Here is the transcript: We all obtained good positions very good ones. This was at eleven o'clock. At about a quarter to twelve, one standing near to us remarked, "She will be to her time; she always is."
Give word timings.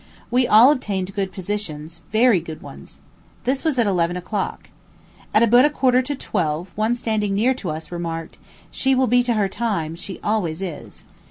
We 0.31 0.47
all 0.47 0.71
obtained 0.71 1.13
good 1.13 1.31
positions 1.31 2.01
very 2.11 2.39
good 2.39 2.63
ones. 2.63 2.97
This 3.43 3.63
was 3.63 3.77
at 3.77 3.85
eleven 3.85 4.17
o'clock. 4.17 4.71
At 5.31 5.43
about 5.43 5.63
a 5.65 5.69
quarter 5.69 6.01
to 6.01 6.15
twelve, 6.15 6.71
one 6.75 6.95
standing 6.95 7.35
near 7.35 7.53
to 7.53 7.69
us 7.69 7.91
remarked, 7.91 8.39
"She 8.71 8.95
will 8.95 9.05
be 9.05 9.21
to 9.21 9.35
her 9.35 9.47
time; 9.47 9.93
she 9.93 10.19
always 10.23 10.59
is." 10.59 11.03